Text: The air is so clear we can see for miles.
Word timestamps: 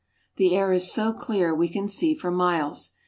The 0.37 0.55
air 0.55 0.73
is 0.73 0.91
so 0.91 1.13
clear 1.13 1.53
we 1.53 1.69
can 1.69 1.87
see 1.87 2.15
for 2.15 2.31
miles. 2.31 2.93